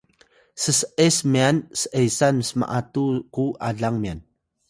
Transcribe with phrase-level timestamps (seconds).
[0.61, 4.19] ss’es myan s’esan sm’atu ku alang myan